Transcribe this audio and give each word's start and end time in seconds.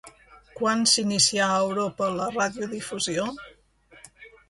Quan 0.59 0.81
s'inicià 0.91 1.51
a 1.57 1.61
Europa 1.67 2.09
la 2.17 2.33
radiodifusió? 2.41 3.31